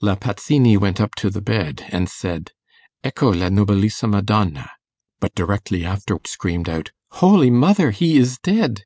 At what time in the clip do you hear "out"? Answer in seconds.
6.68-6.90